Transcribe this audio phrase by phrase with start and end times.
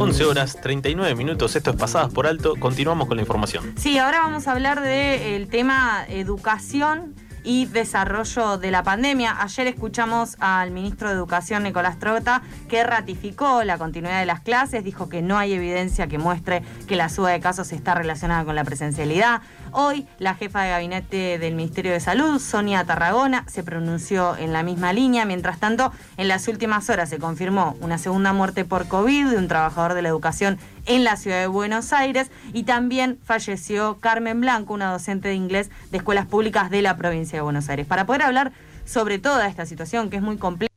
[0.00, 3.74] 11 horas 39 minutos, esto es Pasadas por Alto, continuamos con la información.
[3.76, 7.16] Sí, ahora vamos a hablar del tema educación
[7.48, 9.40] y desarrollo de la pandemia.
[9.40, 14.84] Ayer escuchamos al ministro de Educación, Nicolás Trota, que ratificó la continuidad de las clases,
[14.84, 18.54] dijo que no hay evidencia que muestre que la suba de casos está relacionada con
[18.54, 19.40] la presencialidad.
[19.72, 24.62] Hoy, la jefa de gabinete del Ministerio de Salud, Sonia Tarragona, se pronunció en la
[24.62, 25.24] misma línea.
[25.24, 29.48] Mientras tanto, en las últimas horas se confirmó una segunda muerte por COVID de un
[29.48, 34.74] trabajador de la educación en la ciudad de Buenos Aires y también falleció Carmen Blanco,
[34.74, 37.86] una docente de inglés de escuelas públicas de la provincia de Buenos Aires.
[37.86, 38.52] Para poder hablar
[38.84, 40.68] sobre toda esta situación que es muy compleja,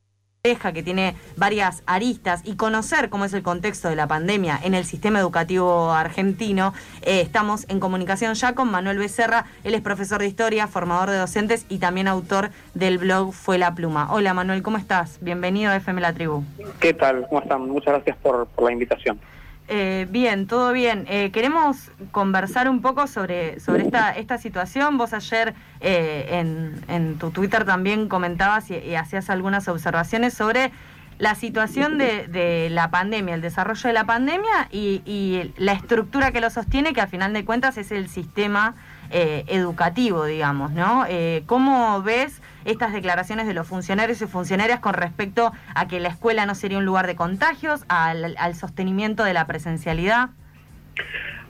[0.73, 4.85] que tiene varias aristas y conocer cómo es el contexto de la pandemia en el
[4.85, 9.45] sistema educativo argentino, eh, estamos en comunicación ya con Manuel Becerra.
[9.63, 13.75] Él es profesor de historia, formador de docentes y también autor del blog Fue la
[13.75, 14.11] Pluma.
[14.11, 15.19] Hola Manuel, ¿cómo estás?
[15.21, 16.43] Bienvenido a FM La Tribu.
[16.79, 17.27] ¿Qué tal?
[17.29, 17.69] ¿Cómo están?
[17.69, 19.19] Muchas gracias por la invitación.
[19.67, 21.05] Eh, bien, todo bien.
[21.07, 24.97] Eh, queremos conversar un poco sobre, sobre esta, esta situación.
[24.97, 30.71] Vos ayer eh, en, en, tu Twitter también comentabas y, hacías algunas observaciones sobre
[31.19, 36.31] la situación de, de, la pandemia, el desarrollo de la pandemia y, y, la estructura
[36.31, 38.75] que lo sostiene, que al final de cuentas es el sistema
[39.11, 41.05] educativo, digamos, ¿no?
[41.45, 46.45] ¿Cómo ves estas declaraciones de los funcionarios y funcionarias con respecto a que la escuela
[46.45, 50.29] no sería un lugar de contagios, al, sostenimiento de la presencialidad?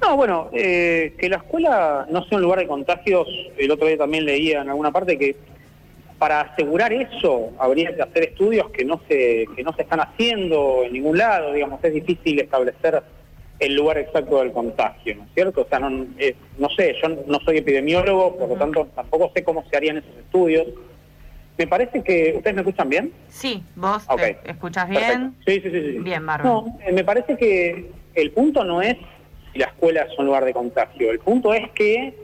[0.02, 3.98] No, bueno, eh, que la escuela no sea un lugar de contagios, el otro día
[3.98, 5.36] también leía en alguna parte que
[6.18, 10.84] para asegurar eso habría que hacer estudios que no se que no se están haciendo
[10.84, 13.02] en ningún lado, digamos, es difícil establecer
[13.62, 15.62] el lugar exacto del contagio, ¿no es cierto?
[15.62, 19.64] O sea, no, no sé, yo no soy epidemiólogo, por lo tanto tampoco sé cómo
[19.70, 20.68] se harían esos estudios.
[21.60, 22.34] Me parece que...
[22.38, 23.14] ¿Ustedes me escuchan bien?
[23.28, 24.04] Sí, vos
[24.46, 25.36] escuchas bien.
[25.46, 26.00] Sí, sí, sí, sí.
[26.00, 26.66] Bien, bárbaro.
[26.66, 28.98] No, eh, me parece que el punto no es
[29.54, 31.12] si la escuela es un lugar de contagio.
[31.12, 32.16] El punto es que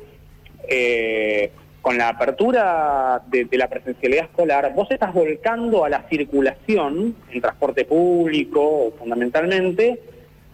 [0.67, 7.41] eh, con la apertura de, la presencialidad escolar, vos estás volcando a la circulación, en
[7.41, 10.01] transporte público fundamentalmente,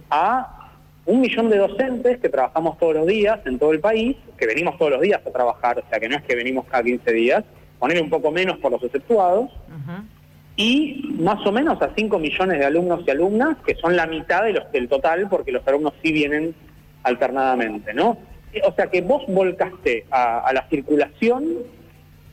[0.09, 0.62] a
[1.05, 4.77] un millón de docentes que trabajamos todos los días en todo el país, que venimos
[4.77, 7.43] todos los días a trabajar, o sea que no es que venimos cada 15 días,
[7.79, 9.49] poner un poco menos por los exceptuados,
[10.55, 14.43] y más o menos a 5 millones de alumnos y alumnas, que son la mitad
[14.43, 16.55] de los del total, porque los alumnos sí vienen
[17.03, 18.17] alternadamente, ¿no?
[18.65, 21.43] O sea que vos volcaste a, la circulación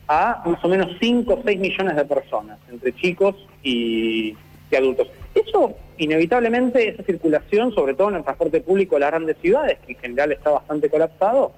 [0.07, 4.35] a más o menos 5 o 6 millones de personas, entre chicos y,
[4.77, 5.09] adultos.
[5.33, 9.93] Eso, inevitablemente, esa circulación, sobre todo en el transporte público de las grandes ciudades, que
[9.93, 11.53] en general está bastante colapsado,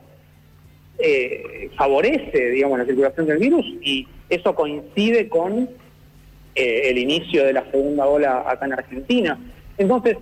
[0.99, 5.69] eh, favorece, digamos, la circulación del virus y eso coincide con
[6.55, 9.39] eh, el inicio de la segunda ola acá en Argentina.
[9.77, 10.17] Entonces,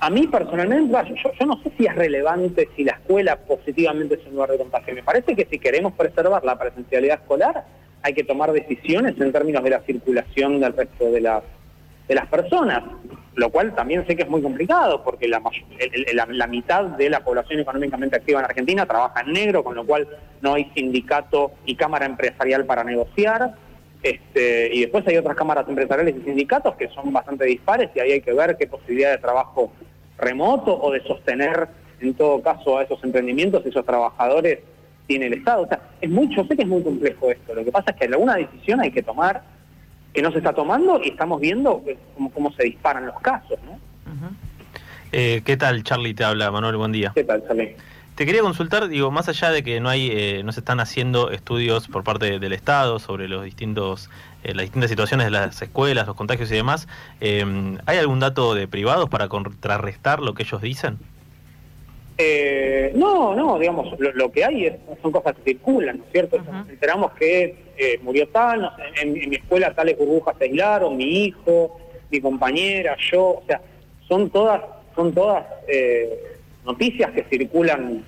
[0.00, 4.32] a mí personalmente, yo, no sé si es relevante si la escuela positivamente es un
[4.32, 4.94] lugar de contagio.
[4.94, 7.64] Me parece que si queremos preservar la presencialidad escolar,
[8.02, 12.82] hay que tomar decisiones en términos de la circulación del resto de las personas,
[13.34, 15.40] lo cual también sé que es muy complicado porque la,
[16.46, 20.08] mitad de la población económicamente activa en Argentina trabaja en negro, con lo cual
[20.40, 23.54] no hay sindicato y cámara empresarial para negociar.
[24.02, 28.12] Este, y después hay otras cámaras empresariales y sindicatos que son bastante dispares y ahí
[28.12, 29.72] hay que ver qué posibilidad de trabajo
[30.16, 31.68] remoto o de sostener
[32.00, 34.60] en todo caso a esos emprendimientos, esos trabajadores
[35.10, 35.62] tiene el Estado.
[35.62, 37.52] O sea, es mucho, sé que es muy complejo esto.
[37.52, 39.42] Lo que pasa es que alguna decisión hay que tomar
[40.14, 41.82] que no se está tomando y estamos viendo
[42.14, 43.58] cómo, cómo se disparan los casos.
[43.66, 43.76] ¿no?
[45.10, 46.14] Eh, ¿Qué tal, Charlie?
[46.14, 47.10] Te habla, Manuel, buen día.
[47.12, 47.74] ¿Qué tal, Charlie?
[48.14, 51.32] Te quería consultar, digo, más allá de que no hay, eh, no se están haciendo
[51.32, 54.10] estudios por parte del Estado sobre los distintos,
[54.44, 56.86] eh, las distintas situaciones de las escuelas, los contagios y demás,
[57.20, 60.98] ¿hay algún dato de privados para contrarrestar lo que ellos dicen?
[62.22, 66.38] Eh, no, no, digamos, lo, que hay son cosas que circulan, ¿no es cierto?
[66.38, 68.70] Nos enteramos que eh, murió tal,
[69.00, 73.62] en, mi escuela tales burbujas se aislaron, mi hijo, mi compañera, yo, o sea,
[74.06, 74.60] son todas,
[74.94, 76.36] son todas eh,
[76.66, 78.04] noticias que circulan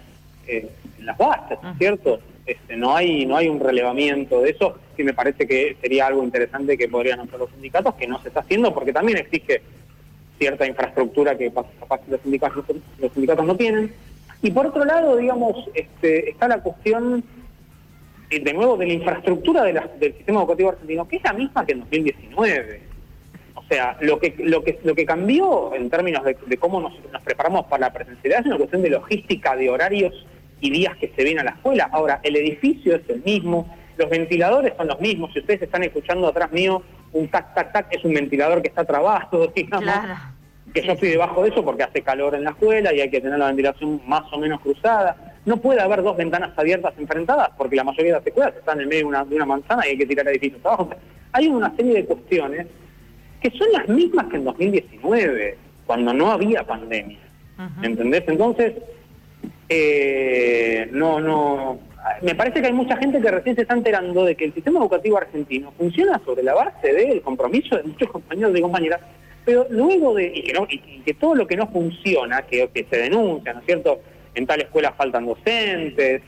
[0.47, 0.69] en
[1.07, 2.21] las bases, ¿no es cierto?
[2.45, 6.25] Este, no hay no hay un relevamiento de eso que me parece que sería algo
[6.25, 9.63] interesante que podrían hacer los sindicatos que no se está haciendo porque también exige
[10.39, 12.65] cierta infraestructura que capaz los sindicatos,
[12.99, 13.93] los sindicatos no tienen.
[14.43, 17.23] Y por otro lado, digamos, este, está la cuestión,
[18.29, 21.73] eh, de nuevo, de la infraestructura del sistema educativo argentino, que es la misma que
[21.73, 22.81] en 2019.
[23.55, 26.93] O sea, lo que, lo que, lo que cambió en términos de, cómo nos,
[27.23, 30.27] preparamos para la presencialidad es una cuestión de logística, de horarios
[30.61, 31.89] y días que se ven a la escuela.
[31.93, 35.33] Ahora, el edificio es el mismo, los ventiladores son los mismos.
[35.33, 36.83] Si ustedes están escuchando atrás mío,
[37.13, 39.95] un tac, tac, tac, es un ventilador que está trabado, digamos.
[40.73, 43.21] que yo estoy debajo de eso porque hace calor en la escuela y hay que
[43.21, 45.35] tener la ventilación más o menos cruzada.
[45.45, 48.89] No puede haber dos ventanas abiertas enfrentadas porque la mayoría de las escuelas están en
[48.89, 50.91] medio de una, de una manzana y hay que tirar edificios abajo.
[51.33, 52.67] Hay una serie de cuestiones
[53.41, 57.19] que son las mismas que en 2019, cuando no había pandemia.
[57.83, 58.25] ¿Entendés?
[58.27, 58.75] Entonces,
[59.69, 61.79] eh, no, no.
[62.23, 64.81] Me parece que hay mucha gente que recién se está enterando de que el sistema
[64.81, 69.01] educativo argentino funciona sobre la base del compromiso de muchos compañeros y compañeras
[69.45, 70.33] pero luego de,
[70.69, 74.01] y que, todo lo que no funciona, que, se denuncia, ¿no es cierto?
[74.35, 76.23] En tal escuela faltan docentes,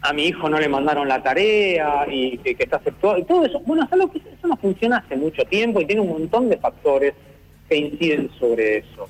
[0.00, 3.60] a mi hijo no le mandaron la tarea y que, está aceptado, y todo eso,
[3.60, 7.14] bueno, que eso no funciona hace mucho tiempo y tiene un montón de factores
[7.68, 9.08] que inciden sobre eso.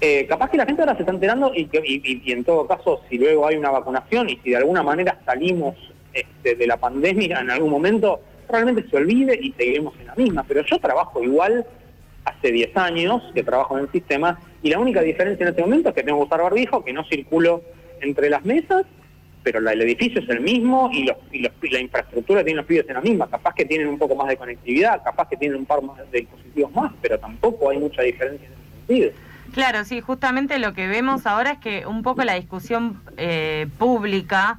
[0.00, 3.02] Eh, capaz que la gente ahora se está enterando y, que, y, en todo caso,
[3.08, 5.76] si luego hay una vacunación y si de alguna manera salimos
[6.12, 10.44] este, de la pandemia en algún momento, probablemente se olvide y seguiremos en la misma.
[10.46, 11.64] Pero yo trabajo igual
[12.24, 15.88] hace 10 años que trabajo en el sistema y la única diferencia en este momento
[15.88, 17.62] es que tengo que usar barbijo, que no circulo
[18.00, 18.84] entre las mesas,
[19.42, 22.94] pero el edificio es el mismo y, los, y, la infraestructura tiene los pibes en
[22.94, 23.28] la misma.
[23.28, 26.72] Capaz que tienen un poco más de conectividad, capaz que tienen un par de dispositivos
[26.74, 29.29] más, pero tampoco hay mucha diferencia en ese sentido.
[29.52, 34.58] Claro, sí, justamente lo que vemos ahora es que un poco la discusión eh, pública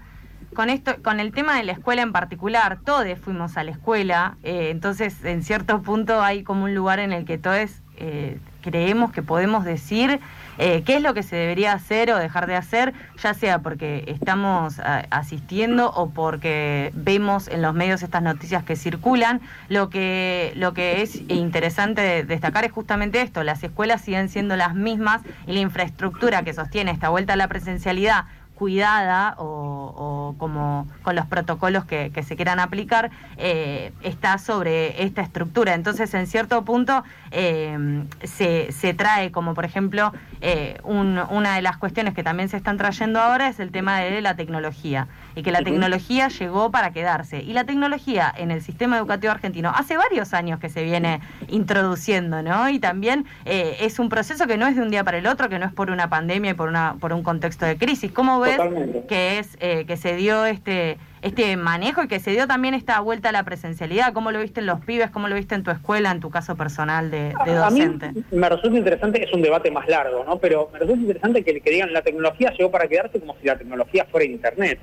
[0.54, 4.38] con esto, con el tema de la escuela en particular, todos fuimos a la escuela,
[4.44, 9.12] eh, entonces en cierto punto hay como un lugar en el que todos eh, creemos
[9.12, 10.20] que podemos decir
[10.58, 14.04] eh, qué es lo que se debería hacer o dejar de hacer, ya sea porque
[14.08, 14.80] estamos
[15.10, 19.42] asistiendo o porque vemos en los medios estas noticias que circulan.
[19.70, 24.76] Lo que, lo que es interesante destacar es justamente esto, las escuelas siguen siendo las
[24.76, 28.26] mismas y la infraestructura que sostiene esta vuelta a la presencialidad
[28.62, 35.74] cuidada o, como con los protocolos que, se quieran aplicar, eh, está sobre esta estructura.
[35.74, 41.78] Entonces, en cierto punto, eh, se, se, trae como, por ejemplo, eh, una de las
[41.78, 45.52] cuestiones que también se están trayendo ahora es el tema de la tecnología y que
[45.52, 47.42] la tecnología llegó para quedarse.
[47.42, 52.44] Y la tecnología en el sistema educativo argentino hace varios años que se viene introduciendo,
[52.44, 52.70] ¿no?
[52.70, 55.60] Y también es un proceso que no es de un día para el otro, que
[55.60, 58.12] no es por una pandemia y por, una, por un contexto de crisis.
[58.12, 58.60] ¿Cómo ves
[59.08, 63.30] que es que se dio este este manejo y que se dio también esta vuelta
[63.30, 64.14] a la presencialidad.
[64.14, 65.12] ¿Cómo lo viste en los pibes?
[65.12, 68.08] ¿Cómo lo viste en tu escuela, en tu caso personal de, docente?
[68.08, 70.40] A mí me resulta interesante, es un debate más largo, ¿no?
[70.40, 73.58] Pero me resulta interesante que, que digan la tecnología llegó para quedarse como si la
[73.58, 74.80] tecnología fuera Internet.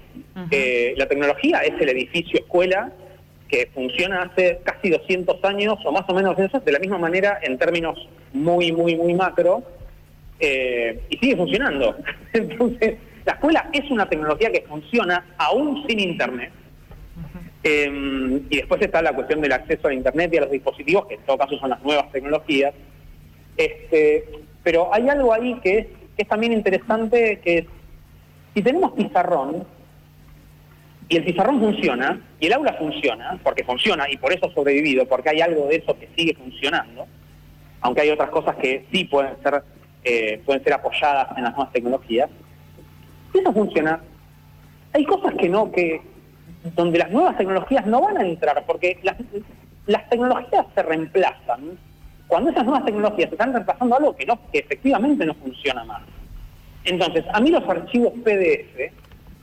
[0.50, 2.92] Eh, la tecnología es el edificio escuela
[3.48, 7.38] que funciona hace casi 200 años o más o menos eso, de la misma manera
[7.42, 9.62] en términos muy, muy, muy macro,
[10.38, 11.96] eh, y sigue funcionando.
[12.32, 12.96] Entonces,
[13.28, 16.50] la escuela es una tecnología que funciona aún sin Internet.
[17.62, 21.16] Em, y después está la cuestión del acceso a Internet y a los dispositivos, que
[21.16, 22.72] en todo caso son las nuevas tecnologías.
[23.54, 24.24] Este,
[24.62, 27.66] pero hay algo ahí que es, también interesante, que
[28.54, 29.66] si tenemos pizarrón,
[31.10, 35.06] y el pizarrón funciona, y el aula funciona, porque funciona, y por eso ha sobrevivido,
[35.06, 37.06] porque hay algo de eso que sigue funcionando,
[37.82, 39.62] aunque hay otras cosas que sí pueden ser,
[40.02, 42.30] eh, pueden ser apoyadas en las nuevas tecnologías,
[43.34, 44.00] eso funciona,
[44.92, 46.00] hay cosas que no, que
[46.74, 51.78] donde las nuevas tecnologías no van a entrar, porque las, tecnologías se reemplazan
[52.26, 56.02] cuando esas nuevas tecnologías están reemplazando algo que no, que efectivamente no funciona más.
[56.84, 58.92] Entonces, a mí los archivos PDF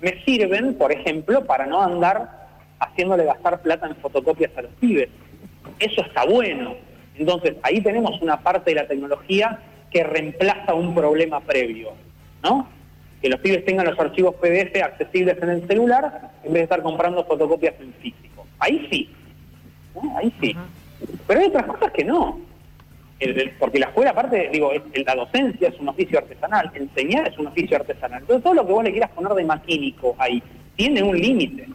[0.02, 2.48] me sirven, por ejemplo, para no andar
[2.80, 5.10] haciéndole gastar plata en fotocopias a los pibes.
[5.80, 6.76] Eso está bueno.
[7.18, 11.94] Entonces, ahí tenemos una parte de la tecnología que reemplaza un problema previo,
[12.44, 12.68] ¿no?
[13.26, 16.84] Que los pibes tengan los archivos PDF accesibles en el celular en vez de estar
[16.84, 18.46] comprando fotocopias en físico.
[18.60, 19.10] Ahí sí,
[20.16, 20.56] ahí sí.
[21.26, 22.40] Pero hay otras cosas que no.
[23.58, 24.70] porque la escuela, aparte, digo,
[25.08, 28.22] la docencia es un oficio artesanal, enseñar es un oficio artesanal.
[28.22, 30.44] Entonces todo lo que vos le quieras poner de maquínico ahí
[30.76, 31.68] tiene un límite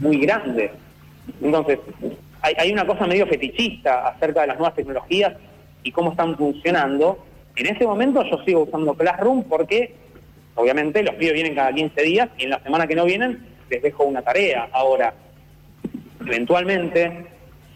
[0.00, 0.72] muy grande.
[1.40, 1.78] Entonces,
[2.40, 5.34] hay, hay una cosa medio fetichista acerca de las nuevas tecnologías
[5.84, 7.24] y cómo están funcionando.
[7.54, 10.01] En ese momento yo sigo usando Classroom porque
[10.54, 13.82] Obviamente los pibes vienen cada 15 días y en la semana que no vienen les
[13.82, 14.68] dejo una tarea.
[14.72, 15.14] Ahora,
[16.26, 17.26] eventualmente,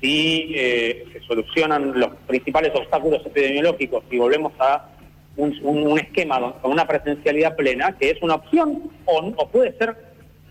[0.00, 4.90] si eh, se solucionan los principales obstáculos epidemiológicos y volvemos a
[5.36, 9.96] un, esquema con una presencialidad plena, que es una opción, o, puede ser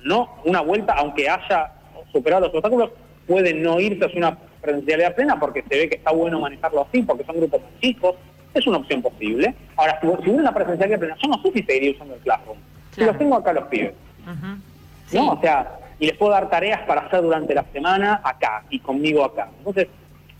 [0.03, 1.71] no una vuelta, aunque haya
[2.11, 2.91] superado los obstáculos,
[3.27, 7.01] puede no irse hacia una presencialidad plena porque se ve que está bueno manejarlo así,
[7.01, 8.15] porque son grupos chicos,
[8.59, 9.53] es una opción posible.
[9.75, 12.57] Ahora, si, si una presencialidad plena, yo no sé si seguiría usando el Classroom.
[12.91, 13.93] Si los tengo acá los pibes.
[15.13, 15.33] ¿No?
[15.33, 19.23] O sea, y les puedo dar tareas para hacer durante la semana acá y conmigo
[19.23, 19.49] acá.
[19.59, 19.87] Entonces,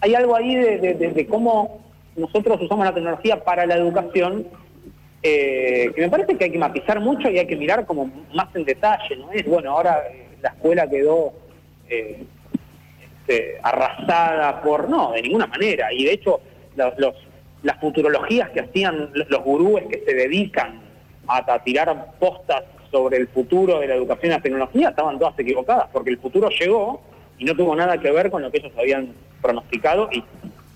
[0.01, 1.81] hay algo ahí de, cómo
[2.15, 4.48] nosotros usamos la tecnología para la educación,
[5.24, 8.55] eh, que me parece que hay que matizar mucho y hay que mirar como más
[8.55, 11.34] en detalle, ¿no es, bueno, ahora eh, la escuela quedó
[11.89, 12.24] eh,
[13.22, 16.41] este, arrasada por, no, de ninguna manera, y de hecho
[16.75, 17.15] los,
[17.65, 20.79] las futurologías que hacían los gurúes que se dedican
[21.27, 25.88] a, tirar postas sobre el futuro de la educación y la tecnología estaban todas equivocadas,
[25.91, 27.01] porque el futuro llegó
[27.39, 30.24] y no tuvo nada que ver con lo que ellos habían pronosticado y,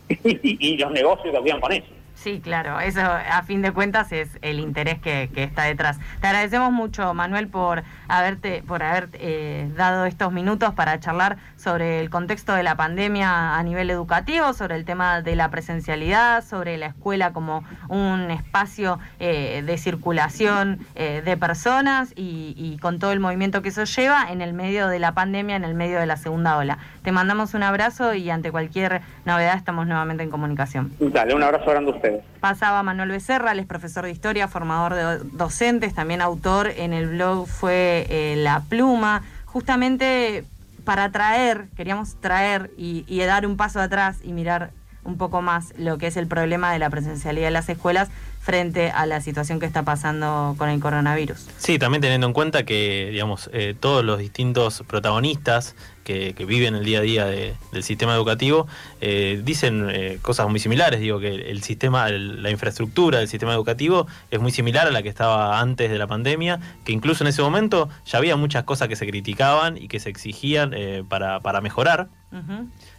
[0.42, 1.86] y, los negocios que habían con eso.
[2.20, 6.00] Sí, claro, eso a fin de cuentas es el interés que, está detrás.
[6.20, 12.02] Te agradecemos mucho, Manuel, por haberte, por haber eh, dado estos minutos para charlar sobre
[12.02, 16.78] el contexto de la pandemia a nivel educativo, sobre el tema de la presencialidad, sobre
[16.78, 23.14] la escuela como un espacio eh, de circulación eh, de personas y, y con todo
[23.14, 26.06] el movimiento que eso lleva en el medio de la pandemia, en el medio de
[26.06, 26.80] la segunda ola.
[27.02, 30.92] Te mandamos un abrazo y ante cualquier novedad estamos nuevamente en comunicación.
[31.00, 31.94] Dale, un abrazo grande a
[32.40, 37.08] Pasaba Manuel Becerra, él es profesor de historia, formador de docentes, también autor en el
[37.08, 40.46] blog fue eh, La Pluma, justamente
[40.86, 44.72] para traer, queríamos traer y dar un paso atrás y mirar
[45.04, 48.10] un poco más lo que es el problema de la presencialidad de las escuelas
[48.42, 51.46] frente a la situación que está pasando con el coronavirus.
[51.58, 56.84] Sí, también teniendo en cuenta que, digamos, eh, todos los distintos protagonistas que, viven el
[56.84, 58.66] día a día del sistema educativo
[59.02, 61.00] eh, dicen eh, cosas muy similares.
[61.00, 65.10] Digo que el sistema, la infraestructura del sistema educativo es muy similar a la que
[65.10, 68.96] estaba antes de la pandemia, que incluso en ese momento ya había muchas cosas que
[68.96, 70.74] se criticaban y que se exigían
[71.08, 72.10] para, para mejorar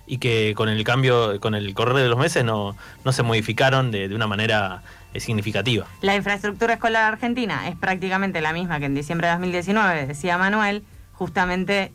[0.06, 3.90] y que con el cambio, con el correr de los meses no, no se modificaron
[3.90, 4.82] de, una manera
[5.14, 5.86] eh, significativa.
[6.02, 10.82] La infraestructura escolar argentina es prácticamente la misma que en diciembre de 2019, decía Manuel,
[11.12, 11.92] justamente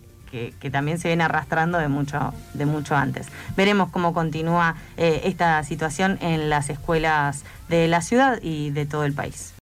[0.60, 3.28] que, también se viene arrastrando de mucho, de mucho antes.
[3.56, 9.06] Veremos cómo continúa eh, esta situación en las escuelas de la ciudad y de todo
[9.06, 9.54] el país.